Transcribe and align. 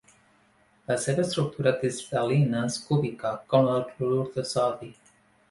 La 0.91 0.95
seva 1.03 1.21
estructura 1.25 1.73
cristal·lina 1.81 2.65
és 2.71 2.79
cúbica, 2.87 3.35
com 3.53 3.69
la 3.69 3.77
del 3.77 3.87
clorur 3.93 4.27
de 4.41 4.49
sodi. 4.57 4.93